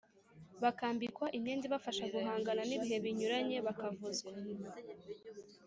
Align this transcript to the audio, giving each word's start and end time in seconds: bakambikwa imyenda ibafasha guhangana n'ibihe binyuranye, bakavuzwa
bakambikwa 0.63 1.25
imyenda 1.37 1.65
ibafasha 1.67 2.03
guhangana 2.13 2.61
n'ibihe 2.65 2.97
binyuranye, 3.03 3.57
bakavuzwa 3.67 4.31